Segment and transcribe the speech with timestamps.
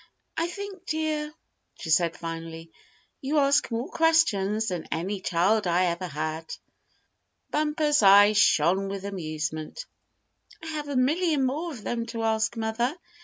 [0.35, 1.31] "I think, dear,"
[1.77, 2.71] she said finally,
[3.21, 6.55] "you ask more questions than any child I ever had."
[7.51, 9.85] Bumper's eyes shone with amusement.
[10.63, 12.97] "I have a million more of them to ask, mother.